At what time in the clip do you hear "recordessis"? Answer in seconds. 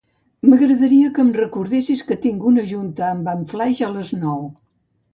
1.35-2.03